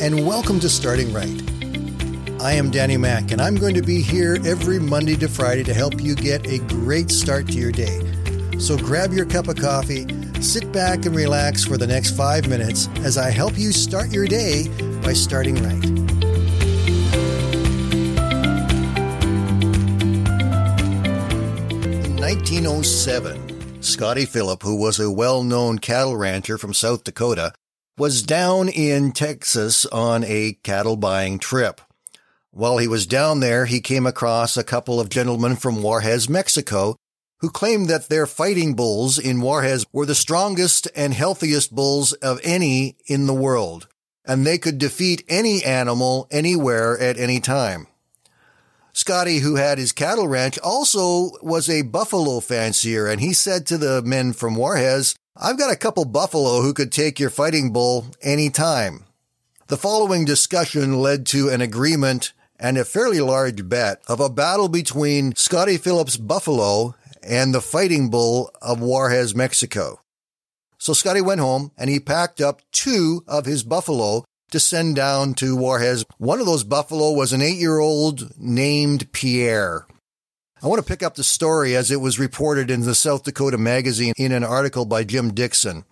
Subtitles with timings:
[0.00, 1.40] and welcome to Starting Right.
[2.42, 5.72] I am Danny Mack, and I'm going to be here every Monday to Friday to
[5.72, 8.00] help you get a great start to your day.
[8.58, 10.08] So grab your cup of coffee,
[10.42, 14.26] sit back, and relax for the next five minutes as I help you start your
[14.26, 14.66] day
[15.04, 15.84] by starting right.
[22.04, 27.52] In 1907, Scotty Philip, who was a well known cattle rancher from South Dakota,
[28.02, 31.80] was down in Texas on a cattle buying trip.
[32.50, 36.96] While he was down there, he came across a couple of gentlemen from Juarez, Mexico,
[37.38, 42.40] who claimed that their fighting bulls in Juarez were the strongest and healthiest bulls of
[42.42, 43.86] any in the world,
[44.24, 47.86] and they could defeat any animal anywhere at any time.
[48.92, 53.78] Scotty, who had his cattle ranch, also was a buffalo fancier, and he said to
[53.78, 58.06] the men from Juarez, I've got a couple buffalo who could take your fighting bull
[58.20, 59.06] any time.
[59.68, 64.68] The following discussion led to an agreement and a fairly large bet of a battle
[64.68, 70.00] between Scotty Philips' buffalo and the fighting bull of Juarez, Mexico.
[70.76, 75.32] So Scotty went home and he packed up two of his buffalo to send down
[75.34, 76.04] to Juarez.
[76.18, 79.86] One of those buffalo was an eight year old named Pierre.
[80.64, 83.58] I want to pick up the story as it was reported in the South Dakota
[83.58, 85.84] Magazine in an article by Jim Dixon.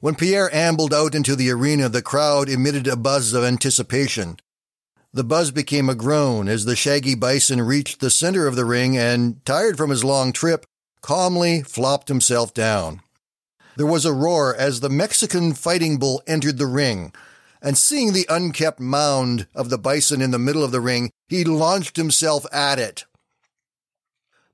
[0.00, 4.38] When Pierre ambled out into the arena, the crowd emitted a buzz of anticipation.
[5.12, 8.98] The buzz became a groan as the shaggy bison reached the center of the ring
[8.98, 10.66] and, tired from his long trip,
[11.00, 13.00] calmly flopped himself down.
[13.76, 17.12] There was a roar as the Mexican fighting bull entered the ring,
[17.62, 21.44] and seeing the unkept mound of the bison in the middle of the ring, he
[21.44, 23.04] launched himself at it.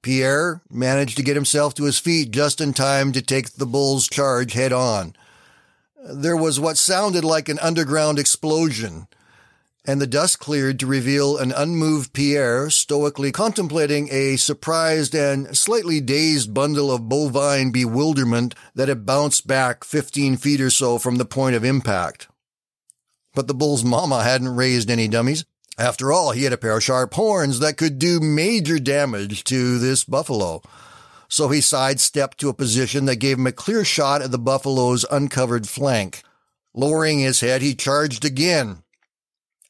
[0.04, 4.06] Pierre managed to get himself to his feet just in time to take the bull's
[4.06, 5.16] charge head on.
[6.04, 9.08] There was what sounded like an underground explosion,
[9.86, 16.02] and the dust cleared to reveal an unmoved Pierre stoically contemplating a surprised and slightly
[16.02, 21.24] dazed bundle of bovine bewilderment that had bounced back 15 feet or so from the
[21.24, 22.28] point of impact.
[23.34, 25.46] But the bull's mama hadn't raised any dummies.
[25.78, 29.78] After all, he had a pair of sharp horns that could do major damage to
[29.78, 30.62] this buffalo.
[31.28, 35.04] So he sidestepped to a position that gave him a clear shot at the buffalo's
[35.10, 36.22] uncovered flank.
[36.74, 38.82] Lowering his head, he charged again.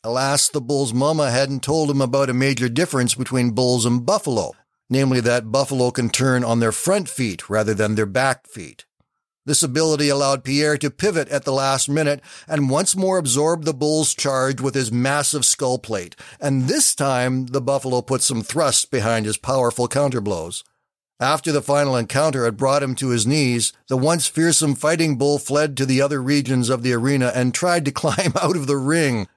[0.03, 4.53] Alas, the bull's mama hadn't told him about a major difference between bulls and buffalo,
[4.91, 8.85] namely that buffalo can turn on their front feet rather than their back feet.
[9.47, 13.75] This ability allowed Pierre to pivot at the last minute and once more absorb the
[13.75, 18.91] bull's charge with his massive skull plate, and this time the buffalo put some thrust
[18.91, 20.63] behind his powerful counterblows.
[21.21, 25.39] After the final encounter had brought him to his knees, the once fearsome fighting bull
[25.39, 28.79] fled to the other regions of the arena and tried to climb out of the
[28.79, 29.29] ring.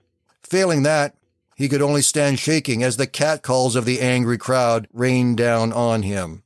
[0.41, 1.16] Failing that,
[1.57, 6.03] he could only stand shaking as the catcalls of the angry crowd rained down on
[6.03, 6.44] him.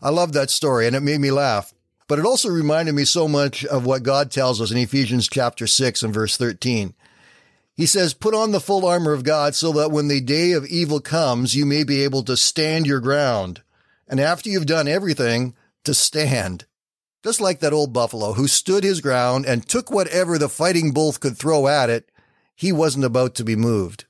[0.00, 1.73] I loved that story and it made me laugh.
[2.06, 5.66] But it also reminded me so much of what God tells us in Ephesians chapter
[5.66, 6.94] 6 and verse 13.
[7.76, 10.66] He says, Put on the full armor of God so that when the day of
[10.66, 13.62] evil comes, you may be able to stand your ground.
[14.06, 15.54] And after you've done everything,
[15.84, 16.66] to stand.
[17.22, 21.12] Just like that old buffalo who stood his ground and took whatever the fighting bull
[21.12, 22.10] could throw at it,
[22.54, 24.04] he wasn't about to be moved.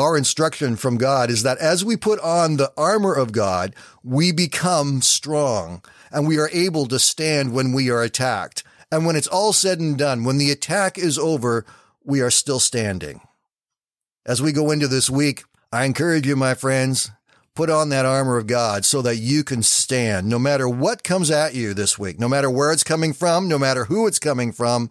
[0.00, 4.32] Our instruction from God is that as we put on the armor of God, we
[4.32, 8.64] become strong and we are able to stand when we are attacked.
[8.90, 11.66] And when it's all said and done, when the attack is over,
[12.02, 13.20] we are still standing.
[14.24, 17.10] As we go into this week, I encourage you, my friends,
[17.54, 21.30] put on that armor of God so that you can stand no matter what comes
[21.30, 24.50] at you this week, no matter where it's coming from, no matter who it's coming
[24.50, 24.88] from,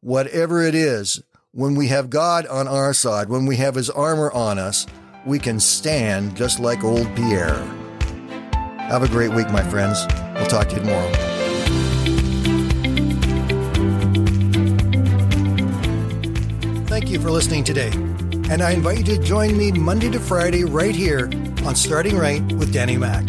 [0.00, 1.22] whatever it is.
[1.52, 4.86] When we have God on our side, when we have his armor on us,
[5.26, 7.56] we can stand just like old Pierre.
[8.78, 9.98] Have a great week, my friends.
[10.36, 11.10] We'll talk to you tomorrow.
[16.86, 17.90] Thank you for listening today.
[18.48, 21.28] And I invite you to join me Monday to Friday right here
[21.64, 23.28] on Starting Right with Danny Mack.